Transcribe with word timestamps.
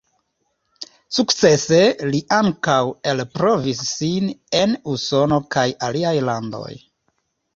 Sukcese 1.17 1.77
li 2.13 2.21
ankaŭ 2.37 2.77
elprovis 3.11 3.83
sin 3.89 4.33
en 4.61 4.75
Usono 4.95 5.39
kaj 5.57 5.67
aliaj 5.89 6.17
landoj. 6.31 6.73